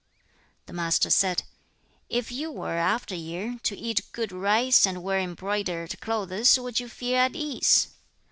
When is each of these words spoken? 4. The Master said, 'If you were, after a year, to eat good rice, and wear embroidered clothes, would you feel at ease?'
4. 0.61 0.61
The 0.65 0.73
Master 0.73 1.09
said, 1.11 1.43
'If 2.09 2.31
you 2.31 2.51
were, 2.51 2.73
after 2.73 3.13
a 3.13 3.17
year, 3.19 3.59
to 3.61 3.77
eat 3.77 4.01
good 4.13 4.31
rice, 4.31 4.87
and 4.87 5.03
wear 5.03 5.19
embroidered 5.19 5.99
clothes, 6.01 6.57
would 6.57 6.79
you 6.79 6.89
feel 6.89 7.17
at 7.17 7.35
ease?' 7.35 7.89